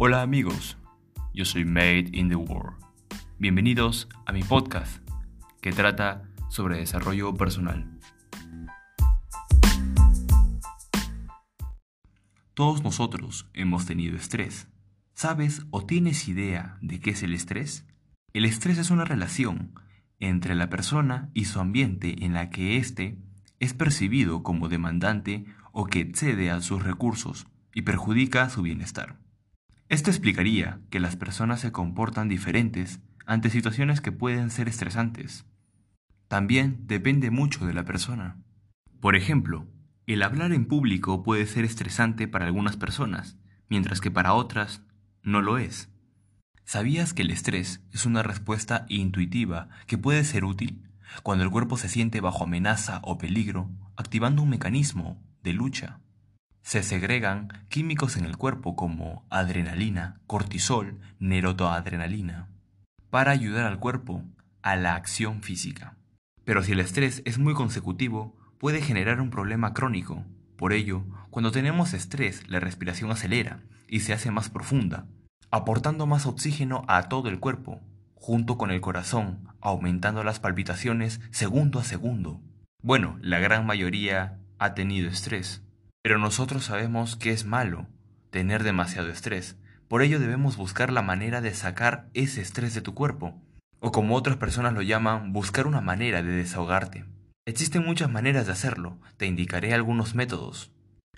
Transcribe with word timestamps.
Hola 0.00 0.22
amigos, 0.22 0.78
yo 1.34 1.44
soy 1.44 1.64
Made 1.64 2.10
in 2.12 2.28
the 2.28 2.36
World. 2.36 2.76
Bienvenidos 3.40 4.08
a 4.26 4.32
mi 4.32 4.44
podcast 4.44 5.02
que 5.60 5.72
trata 5.72 6.22
sobre 6.48 6.78
desarrollo 6.78 7.34
personal. 7.34 7.98
Todos 12.54 12.84
nosotros 12.84 13.50
hemos 13.54 13.86
tenido 13.86 14.16
estrés. 14.16 14.68
¿Sabes 15.14 15.66
o 15.70 15.84
tienes 15.84 16.28
idea 16.28 16.78
de 16.80 17.00
qué 17.00 17.10
es 17.10 17.24
el 17.24 17.34
estrés? 17.34 17.84
El 18.32 18.44
estrés 18.44 18.78
es 18.78 18.92
una 18.92 19.04
relación 19.04 19.74
entre 20.20 20.54
la 20.54 20.70
persona 20.70 21.28
y 21.34 21.46
su 21.46 21.58
ambiente 21.58 22.24
en 22.24 22.34
la 22.34 22.50
que 22.50 22.76
éste 22.76 23.18
es 23.58 23.74
percibido 23.74 24.44
como 24.44 24.68
demandante 24.68 25.44
o 25.72 25.86
que 25.86 25.98
excede 25.98 26.52
a 26.52 26.60
sus 26.60 26.84
recursos 26.84 27.48
y 27.74 27.82
perjudica 27.82 28.48
su 28.48 28.62
bienestar. 28.62 29.18
Esto 29.88 30.10
explicaría 30.10 30.80
que 30.90 31.00
las 31.00 31.16
personas 31.16 31.60
se 31.60 31.72
comportan 31.72 32.28
diferentes 32.28 33.00
ante 33.24 33.48
situaciones 33.48 34.02
que 34.02 34.12
pueden 34.12 34.50
ser 34.50 34.68
estresantes. 34.68 35.46
También 36.28 36.86
depende 36.86 37.30
mucho 37.30 37.66
de 37.66 37.72
la 37.72 37.86
persona. 37.86 38.36
Por 39.00 39.16
ejemplo, 39.16 39.66
el 40.06 40.22
hablar 40.22 40.52
en 40.52 40.66
público 40.66 41.22
puede 41.22 41.46
ser 41.46 41.64
estresante 41.64 42.28
para 42.28 42.44
algunas 42.44 42.76
personas, 42.76 43.38
mientras 43.70 44.02
que 44.02 44.10
para 44.10 44.34
otras 44.34 44.82
no 45.22 45.40
lo 45.40 45.56
es. 45.56 45.88
¿Sabías 46.64 47.14
que 47.14 47.22
el 47.22 47.30
estrés 47.30 47.82
es 47.90 48.04
una 48.04 48.22
respuesta 48.22 48.84
intuitiva 48.90 49.70
que 49.86 49.96
puede 49.96 50.22
ser 50.24 50.44
útil 50.44 50.82
cuando 51.22 51.44
el 51.44 51.50
cuerpo 51.50 51.78
se 51.78 51.88
siente 51.88 52.20
bajo 52.20 52.44
amenaza 52.44 53.00
o 53.04 53.16
peligro, 53.16 53.70
activando 53.96 54.42
un 54.42 54.50
mecanismo 54.50 55.22
de 55.42 55.54
lucha? 55.54 56.00
Se 56.68 56.82
segregan 56.82 57.48
químicos 57.70 58.18
en 58.18 58.26
el 58.26 58.36
cuerpo 58.36 58.76
como 58.76 59.24
adrenalina, 59.30 60.20
cortisol, 60.26 61.00
nerotoadrenalina, 61.18 62.50
para 63.08 63.30
ayudar 63.30 63.64
al 63.64 63.78
cuerpo 63.78 64.22
a 64.60 64.76
la 64.76 64.94
acción 64.94 65.40
física. 65.40 65.96
Pero 66.44 66.62
si 66.62 66.72
el 66.72 66.80
estrés 66.80 67.22
es 67.24 67.38
muy 67.38 67.54
consecutivo, 67.54 68.36
puede 68.58 68.82
generar 68.82 69.22
un 69.22 69.30
problema 69.30 69.72
crónico. 69.72 70.26
Por 70.58 70.74
ello, 70.74 71.06
cuando 71.30 71.52
tenemos 71.52 71.94
estrés, 71.94 72.46
la 72.50 72.60
respiración 72.60 73.10
acelera 73.10 73.62
y 73.88 74.00
se 74.00 74.12
hace 74.12 74.30
más 74.30 74.50
profunda, 74.50 75.06
aportando 75.50 76.06
más 76.06 76.26
oxígeno 76.26 76.84
a 76.86 77.04
todo 77.04 77.30
el 77.30 77.40
cuerpo, 77.40 77.80
junto 78.14 78.58
con 78.58 78.70
el 78.70 78.82
corazón, 78.82 79.48
aumentando 79.62 80.22
las 80.22 80.38
palpitaciones 80.38 81.22
segundo 81.30 81.78
a 81.78 81.84
segundo. 81.84 82.42
Bueno, 82.82 83.16
la 83.22 83.38
gran 83.38 83.64
mayoría 83.64 84.38
ha 84.58 84.74
tenido 84.74 85.08
estrés, 85.08 85.62
pero 86.02 86.18
nosotros 86.18 86.64
sabemos 86.64 87.16
que 87.16 87.30
es 87.30 87.44
malo 87.44 87.86
tener 88.30 88.62
demasiado 88.62 89.08
estrés. 89.08 89.56
Por 89.88 90.02
ello 90.02 90.18
debemos 90.18 90.56
buscar 90.56 90.92
la 90.92 91.02
manera 91.02 91.40
de 91.40 91.54
sacar 91.54 92.08
ese 92.14 92.40
estrés 92.40 92.74
de 92.74 92.82
tu 92.82 92.94
cuerpo. 92.94 93.40
O 93.80 93.92
como 93.92 94.16
otras 94.16 94.36
personas 94.36 94.74
lo 94.74 94.82
llaman, 94.82 95.32
buscar 95.32 95.66
una 95.66 95.80
manera 95.80 96.22
de 96.22 96.30
desahogarte. 96.30 97.04
Existen 97.46 97.84
muchas 97.84 98.10
maneras 98.10 98.46
de 98.46 98.52
hacerlo. 98.52 98.98
Te 99.16 99.26
indicaré 99.26 99.72
algunos 99.72 100.14
métodos. 100.14 100.72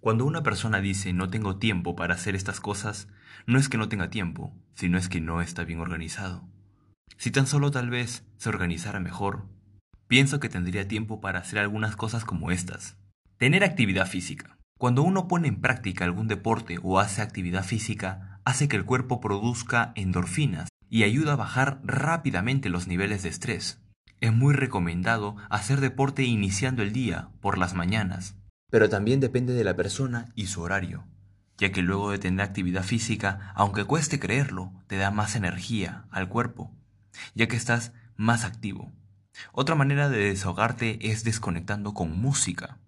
Cuando 0.00 0.24
una 0.24 0.42
persona 0.42 0.80
dice 0.80 1.12
no 1.12 1.30
tengo 1.30 1.58
tiempo 1.58 1.96
para 1.96 2.14
hacer 2.14 2.34
estas 2.34 2.60
cosas, 2.60 3.08
no 3.46 3.58
es 3.58 3.68
que 3.68 3.78
no 3.78 3.88
tenga 3.88 4.10
tiempo, 4.10 4.52
sino 4.74 4.98
es 4.98 5.08
que 5.08 5.20
no 5.20 5.42
está 5.42 5.64
bien 5.64 5.80
organizado. 5.80 6.44
Si 7.16 7.30
tan 7.30 7.46
solo 7.46 7.70
tal 7.70 7.90
vez 7.90 8.24
se 8.36 8.48
organizara 8.48 9.00
mejor, 9.00 9.46
pienso 10.08 10.40
que 10.40 10.48
tendría 10.48 10.88
tiempo 10.88 11.20
para 11.20 11.40
hacer 11.40 11.58
algunas 11.58 11.96
cosas 11.96 12.24
como 12.24 12.50
estas. 12.50 12.96
Tener 13.38 13.64
actividad 13.64 14.06
física. 14.06 14.58
Cuando 14.82 15.04
uno 15.04 15.28
pone 15.28 15.46
en 15.46 15.60
práctica 15.60 16.04
algún 16.04 16.26
deporte 16.26 16.80
o 16.82 16.98
hace 16.98 17.22
actividad 17.22 17.62
física, 17.62 18.40
hace 18.44 18.66
que 18.66 18.74
el 18.74 18.84
cuerpo 18.84 19.20
produzca 19.20 19.92
endorfinas 19.94 20.70
y 20.90 21.04
ayuda 21.04 21.34
a 21.34 21.36
bajar 21.36 21.80
rápidamente 21.84 22.68
los 22.68 22.88
niveles 22.88 23.22
de 23.22 23.28
estrés. 23.28 23.80
Es 24.20 24.32
muy 24.32 24.54
recomendado 24.54 25.36
hacer 25.50 25.80
deporte 25.80 26.24
iniciando 26.24 26.82
el 26.82 26.92
día, 26.92 27.28
por 27.40 27.58
las 27.58 27.74
mañanas, 27.74 28.34
pero 28.72 28.88
también 28.88 29.20
depende 29.20 29.52
de 29.52 29.62
la 29.62 29.76
persona 29.76 30.32
y 30.34 30.46
su 30.46 30.62
horario, 30.62 31.04
ya 31.58 31.70
que 31.70 31.82
luego 31.82 32.10
de 32.10 32.18
tener 32.18 32.40
actividad 32.40 32.82
física, 32.82 33.52
aunque 33.54 33.84
cueste 33.84 34.18
creerlo, 34.18 34.72
te 34.88 34.96
da 34.96 35.12
más 35.12 35.36
energía 35.36 36.06
al 36.10 36.28
cuerpo, 36.28 36.72
ya 37.36 37.46
que 37.46 37.54
estás 37.54 37.92
más 38.16 38.44
activo. 38.44 38.90
Otra 39.52 39.76
manera 39.76 40.08
de 40.08 40.18
desahogarte 40.18 41.08
es 41.08 41.22
desconectando 41.22 41.94
con 41.94 42.20
música. 42.20 42.80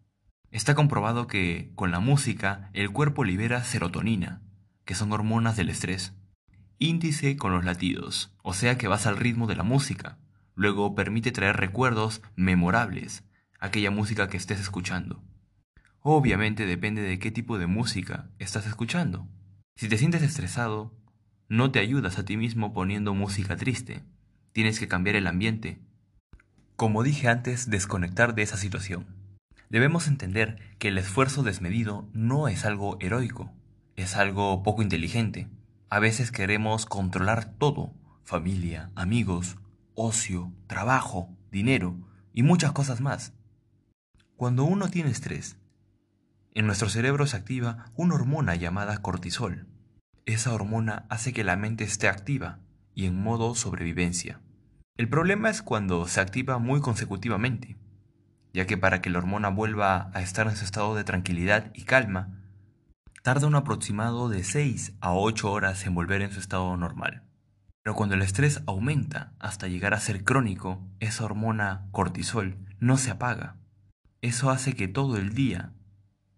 Está 0.55 0.77
comprobado 0.77 1.27
que 1.27 1.73
con 1.75 1.91
la 1.91 1.99
música 1.99 2.71
el 2.75 2.93
cuerpo 2.93 3.25
libera 3.25 3.65
serotonina, 3.65 4.41
que 4.85 4.95
son 4.95 5.11
hormonas 5.11 5.57
del 5.57 5.69
estrés. 5.69 6.13
Índice 6.79 7.37
con 7.37 7.51
los 7.51 7.65
latidos, 7.65 8.33
o 8.45 8.55
sea 8.55 8.79
que 8.79 8.87
vas 8.87 9.09
al 9.09 9.17
ritmo 9.17 9.49
de 9.49 9.57
la 9.57 9.65
música. 9.65 10.17
Luego 10.55 10.95
permite 10.95 11.33
traer 11.33 11.57
recuerdos 11.57 12.23
memorables, 12.37 13.25
aquella 13.59 13.91
música 13.91 14.29
que 14.29 14.37
estés 14.37 14.61
escuchando. 14.61 15.25
Obviamente 15.99 16.67
depende 16.67 17.03
de 17.03 17.19
qué 17.19 17.33
tipo 17.33 17.59
de 17.59 17.67
música 17.67 18.31
estás 18.39 18.65
escuchando. 18.69 19.27
Si 19.75 19.89
te 19.89 19.99
sientes 19.99 20.23
estresado, 20.23 20.95
no 21.49 21.73
te 21.73 21.81
ayudas 21.81 22.17
a 22.21 22.25
ti 22.25 22.37
mismo 22.37 22.73
poniendo 22.73 23.13
música 23.13 23.57
triste. 23.57 24.05
Tienes 24.53 24.79
que 24.79 24.87
cambiar 24.87 25.17
el 25.17 25.27
ambiente. 25.27 25.81
Como 26.77 27.03
dije 27.03 27.27
antes, 27.27 27.71
desconectar 27.71 28.37
de 28.37 28.43
esa 28.43 28.57
situación. 28.57 29.24
Debemos 29.71 30.09
entender 30.09 30.59
que 30.79 30.89
el 30.89 30.99
esfuerzo 30.99 31.43
desmedido 31.43 32.09
no 32.13 32.49
es 32.49 32.65
algo 32.65 32.97
heroico, 33.01 33.53
es 33.97 34.17
algo 34.17 34.63
poco 34.63 34.83
inteligente. 34.83 35.49
A 35.89 35.99
veces 35.99 36.31
queremos 36.31 36.87
controlar 36.87 37.55
todo, 37.57 37.93
familia, 38.25 38.91
amigos, 38.95 39.57
ocio, 39.95 40.53
trabajo, 40.67 41.29
dinero 41.51 41.97
y 42.33 42.43
muchas 42.43 42.73
cosas 42.73 43.01
más. 43.01 43.33
Cuando 44.37 44.65
uno 44.65 44.89
tiene 44.91 45.11
estrés, 45.11 45.57
en 46.53 46.67
nuestro 46.67 46.89
cerebro 46.89 47.27
se 47.27 47.37
activa 47.37 47.91
una 47.97 48.15
hormona 48.15 48.55
llamada 48.55 48.99
cortisol. 48.99 49.67
Esa 50.27 50.53
hormona 50.53 51.07
hace 51.09 51.33
que 51.33 51.45
la 51.45 51.57
mente 51.57 51.85
esté 51.85 52.09
activa 52.09 52.61
y 52.95 53.07
en 53.07 53.21
modo 53.21 53.55
sobrevivencia. 53.55 54.41
El 54.97 55.09
problema 55.09 55.51
es 55.51 55.63
cuando 55.63 56.07
se 56.07 56.21
activa 56.21 56.59
muy 56.59 56.81
consecutivamente 56.81 57.77
ya 58.55 58.67
que 58.67 58.79
para 58.79 59.03
que 59.03 59.11
la 59.11 59.19
hormona 59.19 59.49
vuelva 59.49 60.11
a 60.15 60.23
estar 60.23 60.47
en 60.47 60.57
su 60.57 60.65
estado 60.65 60.95
de 60.95 61.03
tranquilidad 61.03 61.73
y 61.75 61.83
calma, 61.83 62.39
tarda 63.23 63.49
un 63.49 63.57
aproximado 63.57 64.29
de 64.29 64.45
6 64.45 64.95
a 65.01 65.13
8 65.13 65.51
horas 65.51 65.85
en 65.87 65.95
volver 65.95 66.23
en 66.23 66.31
su 66.31 66.39
estado 66.39 66.77
normal. 66.77 67.25
Pero 67.83 67.97
cuando 67.97 68.15
el 68.15 68.23
estrés 68.23 68.63
aumenta 68.67 69.33
hasta 69.41 69.67
llegar 69.67 69.93
a 69.93 70.01
ser 70.01 70.23
crónico, 70.23 70.81
esa 71.01 71.25
hormona 71.25 71.89
cortisol 71.91 72.57
no 72.79 72.97
se 72.97 73.11
apaga. 73.11 73.57
Eso 74.23 74.51
hace 74.51 74.75
que 74.75 74.87
todo 74.87 75.17
el 75.17 75.35
día 75.35 75.73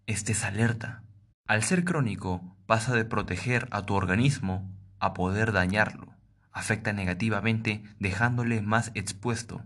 estés 0.07 0.43
alerta. 0.43 1.03
Al 1.45 1.61
ser 1.61 1.85
crónico, 1.85 2.57
pasa 2.65 2.95
de 2.95 3.05
proteger 3.05 3.67
a 3.69 3.83
tu 3.83 3.93
organismo 3.93 4.69
a 4.99 5.13
poder 5.13 5.51
dañarlo. 5.51 6.15
Afecta 6.51 6.93
negativamente 6.93 7.83
dejándole 7.99 8.61
más 8.61 8.91
expuesto. 8.95 9.63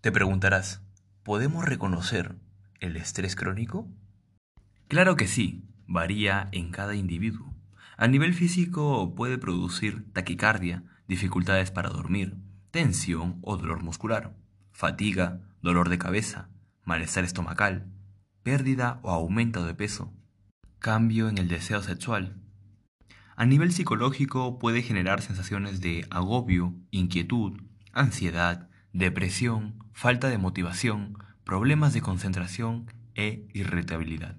Te 0.00 0.10
preguntarás, 0.10 0.82
¿Podemos 1.22 1.64
reconocer 1.64 2.34
el 2.80 2.96
estrés 2.96 3.36
crónico? 3.36 3.88
Claro 4.88 5.14
que 5.14 5.28
sí, 5.28 5.62
varía 5.86 6.48
en 6.50 6.72
cada 6.72 6.96
individuo. 6.96 7.54
A 7.96 8.08
nivel 8.08 8.34
físico 8.34 9.14
puede 9.14 9.38
producir 9.38 10.12
taquicardia, 10.12 10.82
dificultades 11.06 11.70
para 11.70 11.90
dormir, 11.90 12.38
tensión 12.72 13.38
o 13.42 13.56
dolor 13.56 13.84
muscular, 13.84 14.34
fatiga, 14.72 15.40
dolor 15.62 15.90
de 15.90 15.98
cabeza, 15.98 16.48
malestar 16.84 17.22
estomacal, 17.22 17.86
pérdida 18.42 18.98
o 19.04 19.10
aumento 19.12 19.64
de 19.64 19.74
peso, 19.74 20.12
cambio 20.80 21.28
en 21.28 21.38
el 21.38 21.46
deseo 21.46 21.82
sexual. 21.82 22.42
A 23.36 23.46
nivel 23.46 23.72
psicológico 23.72 24.58
puede 24.58 24.82
generar 24.82 25.22
sensaciones 25.22 25.80
de 25.80 26.04
agobio, 26.10 26.74
inquietud, 26.90 27.62
ansiedad, 27.92 28.68
depresión, 28.92 29.82
falta 29.92 30.28
de 30.28 30.38
motivación, 30.38 31.16
problemas 31.44 31.94
de 31.94 32.02
concentración 32.02 32.86
e 33.14 33.48
irritabilidad. 33.54 34.36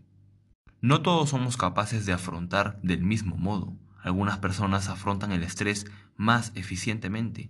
No 0.82 1.02
todos 1.02 1.30
somos 1.30 1.58
capaces 1.58 2.06
de 2.06 2.14
afrontar 2.14 2.80
del 2.84 3.04
mismo 3.04 3.36
modo. 3.36 3.74
Algunas 4.02 4.38
personas 4.38 4.90
afrontan 4.90 5.32
el 5.32 5.44
estrés 5.44 5.86
más 6.18 6.52
eficientemente 6.56 7.50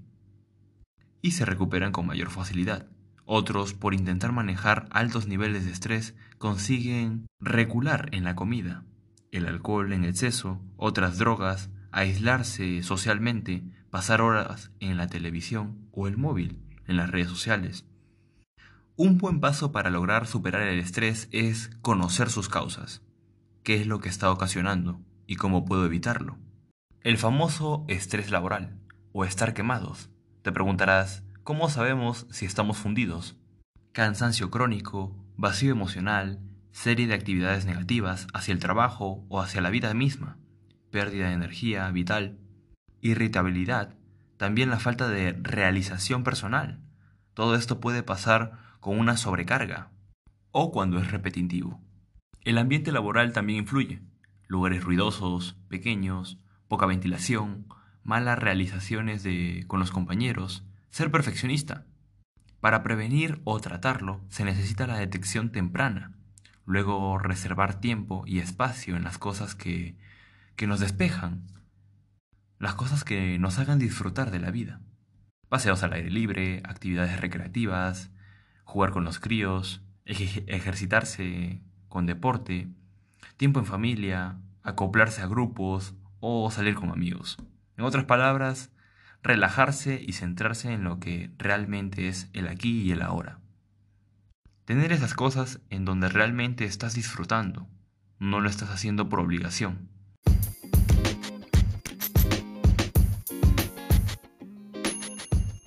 y 1.21 1.31
se 1.31 1.45
recuperan 1.45 1.91
con 1.91 2.05
mayor 2.05 2.29
facilidad. 2.29 2.87
Otros, 3.25 3.73
por 3.73 3.93
intentar 3.93 4.31
manejar 4.31 4.87
altos 4.91 5.27
niveles 5.27 5.65
de 5.65 5.71
estrés, 5.71 6.15
consiguen 6.37 7.25
recular 7.39 8.09
en 8.11 8.23
la 8.23 8.35
comida, 8.35 8.83
el 9.31 9.47
alcohol 9.47 9.93
en 9.93 10.05
exceso, 10.05 10.61
otras 10.77 11.17
drogas, 11.17 11.69
aislarse 11.91 12.83
socialmente, 12.83 13.63
pasar 13.89 14.21
horas 14.21 14.71
en 14.79 14.97
la 14.97 15.07
televisión 15.07 15.87
o 15.91 16.07
el 16.07 16.17
móvil 16.17 16.59
en 16.87 16.97
las 16.97 17.09
redes 17.09 17.27
sociales. 17.27 17.85
Un 18.95 19.17
buen 19.17 19.39
paso 19.39 19.71
para 19.71 19.89
lograr 19.89 20.27
superar 20.27 20.61
el 20.61 20.79
estrés 20.79 21.27
es 21.31 21.69
conocer 21.81 22.29
sus 22.29 22.47
causas, 22.47 23.01
qué 23.63 23.81
es 23.81 23.87
lo 23.87 23.99
que 23.99 24.09
está 24.09 24.29
ocasionando 24.31 25.01
y 25.25 25.35
cómo 25.35 25.65
puedo 25.65 25.85
evitarlo. 25.85 26.37
El 27.01 27.17
famoso 27.17 27.85
estrés 27.87 28.29
laboral 28.29 28.77
o 29.11 29.25
estar 29.25 29.53
quemados. 29.53 30.09
Te 30.41 30.51
preguntarás, 30.51 31.23
¿cómo 31.43 31.69
sabemos 31.69 32.27
si 32.29 32.45
estamos 32.45 32.77
fundidos? 32.77 33.35
Cansancio 33.93 34.51
crónico, 34.51 35.15
vacío 35.37 35.71
emocional, 35.71 36.39
serie 36.71 37.07
de 37.07 37.13
actividades 37.13 37.65
negativas 37.65 38.27
hacia 38.33 38.53
el 38.53 38.59
trabajo 38.59 39.25
o 39.29 39.41
hacia 39.41 39.61
la 39.61 39.69
vida 39.69 39.93
misma, 39.93 40.37
pérdida 40.91 41.27
de 41.27 41.33
energía 41.33 41.89
vital, 41.91 42.37
irritabilidad, 43.01 43.95
también 44.37 44.69
la 44.69 44.79
falta 44.79 45.07
de 45.07 45.33
realización 45.41 46.23
personal. 46.23 46.79
Todo 47.33 47.55
esto 47.55 47.79
puede 47.79 48.03
pasar 48.03 48.59
con 48.79 48.99
una 48.99 49.17
sobrecarga 49.17 49.89
o 50.51 50.71
cuando 50.71 50.99
es 50.99 51.11
repetitivo. 51.11 51.81
El 52.41 52.57
ambiente 52.57 52.91
laboral 52.91 53.33
también 53.33 53.59
influye. 53.59 54.01
Lugares 54.47 54.83
ruidosos, 54.83 55.57
pequeños, 55.69 56.37
poca 56.67 56.85
ventilación, 56.85 57.67
malas 58.03 58.37
realizaciones 58.37 59.23
de, 59.23 59.63
con 59.67 59.79
los 59.79 59.91
compañeros, 59.91 60.63
ser 60.89 61.09
perfeccionista. 61.09 61.85
Para 62.59 62.83
prevenir 62.83 63.41
o 63.45 63.59
tratarlo 63.59 64.21
se 64.29 64.45
necesita 64.45 64.87
la 64.87 64.97
detección 64.97 65.51
temprana, 65.51 66.15
luego 66.65 67.17
reservar 67.17 67.79
tiempo 67.79 68.23
y 68.25 68.39
espacio 68.39 68.95
en 68.95 69.03
las 69.03 69.17
cosas 69.17 69.55
que, 69.55 69.97
que 70.55 70.67
nos 70.67 70.79
despejan, 70.79 71.47
las 72.63 72.75
cosas 72.75 73.03
que 73.03 73.37
nos 73.39 73.59
hagan 73.59 73.77
disfrutar 73.77 74.31
de 74.31 74.39
la 74.39 74.49
vida. 74.49 74.79
Paseos 75.49 75.83
al 75.83 75.91
aire 75.91 76.09
libre, 76.09 76.63
actividades 76.63 77.19
recreativas, 77.19 78.09
jugar 78.63 78.91
con 78.91 79.03
los 79.03 79.19
críos, 79.19 79.81
ejercitarse 80.05 81.59
con 81.89 82.05
deporte, 82.05 82.69
tiempo 83.35 83.59
en 83.59 83.65
familia, 83.65 84.37
acoplarse 84.63 85.21
a 85.21 85.27
grupos 85.27 85.93
o 86.21 86.49
salir 86.51 86.75
con 86.75 86.89
amigos. 86.89 87.37
En 87.75 87.83
otras 87.83 88.05
palabras, 88.05 88.71
relajarse 89.23 90.01
y 90.01 90.13
centrarse 90.13 90.71
en 90.71 90.85
lo 90.85 91.01
que 91.01 91.31
realmente 91.37 92.07
es 92.07 92.29
el 92.31 92.47
aquí 92.47 92.81
y 92.83 92.93
el 92.93 93.01
ahora. 93.01 93.39
Tener 94.63 94.93
esas 94.93 95.13
cosas 95.13 95.59
en 95.69 95.83
donde 95.83 96.07
realmente 96.07 96.63
estás 96.63 96.93
disfrutando, 96.93 97.67
no 98.19 98.39
lo 98.39 98.49
estás 98.49 98.69
haciendo 98.69 99.09
por 99.09 99.19
obligación. 99.19 99.89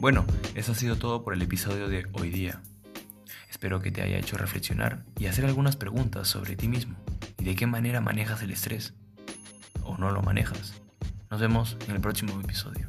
Bueno, 0.06 0.24
eso 0.54 0.70
ha 0.70 0.74
sido 0.76 0.94
todo 0.94 1.24
por 1.24 1.34
el 1.34 1.42
episodio 1.42 1.88
de 1.88 2.06
hoy 2.12 2.30
día. 2.30 2.62
Espero 3.50 3.80
que 3.80 3.90
te 3.90 4.02
haya 4.02 4.18
hecho 4.18 4.36
reflexionar 4.36 5.04
y 5.18 5.26
hacer 5.26 5.44
algunas 5.44 5.74
preguntas 5.74 6.28
sobre 6.28 6.54
ti 6.54 6.68
mismo 6.68 6.94
y 7.40 7.42
de 7.42 7.56
qué 7.56 7.66
manera 7.66 8.00
manejas 8.00 8.40
el 8.40 8.52
estrés 8.52 8.94
o 9.82 9.98
no 9.98 10.12
lo 10.12 10.22
manejas. 10.22 10.80
Nos 11.28 11.40
vemos 11.40 11.76
en 11.88 11.96
el 11.96 12.00
próximo 12.00 12.40
episodio. 12.40 12.88